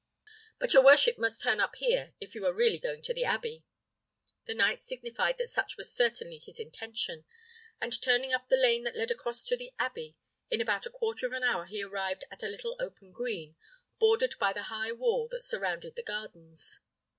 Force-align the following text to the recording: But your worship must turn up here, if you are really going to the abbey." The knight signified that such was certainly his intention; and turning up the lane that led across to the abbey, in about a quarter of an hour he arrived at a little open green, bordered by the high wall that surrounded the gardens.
But 0.57 0.73
your 0.73 0.83
worship 0.83 1.19
must 1.19 1.43
turn 1.43 1.59
up 1.59 1.75
here, 1.75 2.15
if 2.19 2.33
you 2.33 2.43
are 2.47 2.53
really 2.55 2.79
going 2.79 3.03
to 3.03 3.13
the 3.13 3.23
abbey." 3.23 3.65
The 4.47 4.55
knight 4.55 4.81
signified 4.81 5.37
that 5.37 5.51
such 5.51 5.77
was 5.77 5.93
certainly 5.93 6.39
his 6.39 6.59
intention; 6.59 7.23
and 7.79 8.01
turning 8.01 8.33
up 8.33 8.49
the 8.49 8.57
lane 8.57 8.81
that 8.85 8.95
led 8.95 9.11
across 9.11 9.43
to 9.45 9.55
the 9.55 9.75
abbey, 9.77 10.15
in 10.49 10.59
about 10.59 10.87
a 10.87 10.89
quarter 10.89 11.27
of 11.27 11.33
an 11.33 11.43
hour 11.43 11.67
he 11.67 11.83
arrived 11.83 12.25
at 12.31 12.41
a 12.41 12.47
little 12.49 12.75
open 12.79 13.11
green, 13.11 13.55
bordered 13.99 14.33
by 14.39 14.51
the 14.53 14.63
high 14.73 14.91
wall 14.91 15.27
that 15.27 15.43
surrounded 15.43 15.95
the 15.95 16.01
gardens. 16.01 16.79